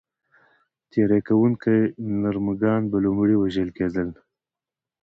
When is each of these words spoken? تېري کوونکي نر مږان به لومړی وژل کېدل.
تېري 0.91 1.19
کوونکي 1.27 1.75
نر 2.21 2.35
مږان 2.45 2.81
به 2.91 2.97
لومړی 3.05 3.35
وژل 3.37 3.69
کېدل. 3.77 4.09